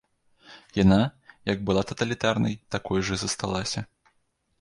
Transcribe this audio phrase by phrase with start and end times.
[0.83, 0.97] Яна,
[1.51, 3.85] як была таталітарнай, такой жа і засталася.